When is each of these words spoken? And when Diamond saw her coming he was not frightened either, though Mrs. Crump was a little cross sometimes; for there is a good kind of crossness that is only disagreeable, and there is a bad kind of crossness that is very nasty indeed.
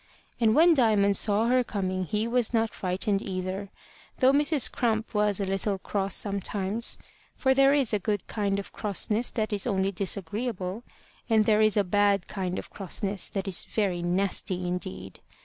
And 0.39 0.55
when 0.55 0.73
Diamond 0.73 1.15
saw 1.15 1.45
her 1.47 1.63
coming 1.63 2.05
he 2.05 2.27
was 2.27 2.55
not 2.55 2.73
frightened 2.73 3.21
either, 3.21 3.69
though 4.17 4.31
Mrs. 4.31 4.71
Crump 4.71 5.13
was 5.13 5.39
a 5.39 5.45
little 5.45 5.77
cross 5.77 6.15
sometimes; 6.15 6.97
for 7.35 7.53
there 7.53 7.75
is 7.75 7.93
a 7.93 7.99
good 7.99 8.25
kind 8.25 8.57
of 8.57 8.71
crossness 8.73 9.29
that 9.29 9.53
is 9.53 9.67
only 9.67 9.91
disagreeable, 9.91 10.81
and 11.29 11.45
there 11.45 11.61
is 11.61 11.77
a 11.77 11.83
bad 11.83 12.27
kind 12.27 12.57
of 12.57 12.71
crossness 12.71 13.29
that 13.29 13.47
is 13.47 13.63
very 13.63 14.01
nasty 14.01 14.65
indeed. 14.67 15.19